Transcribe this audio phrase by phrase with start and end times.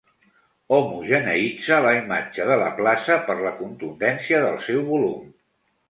[0.77, 5.27] Homogeneïtza la imatge de la plaça per la contundència del seu volum.